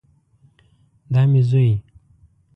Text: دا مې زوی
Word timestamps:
دا 1.13 1.21
مې 1.31 1.41
زوی 1.49 1.71